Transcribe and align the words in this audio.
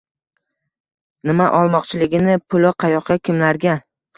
Nima 1.31 1.49
olmoqchiligini, 1.59 2.41
puli 2.55 2.75
qayoqqa, 2.85 3.21
kimlarga 3.29 3.79